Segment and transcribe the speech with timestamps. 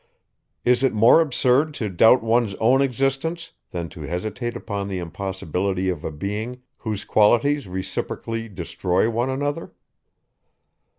[0.65, 5.89] Is it more absurd to doubt one's own existence, than to hesitate upon the impossibility
[5.89, 9.71] of a being, whose qualities reciprocally destroy one another?